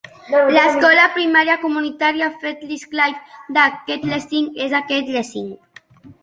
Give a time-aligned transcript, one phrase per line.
[0.53, 5.55] L'Escola Primària Comunitària Felliscliffe de Kettlesing és a Kettlesing.